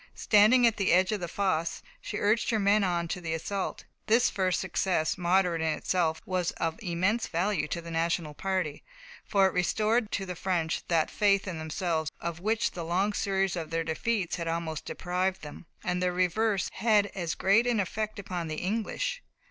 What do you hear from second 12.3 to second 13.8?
which the long series of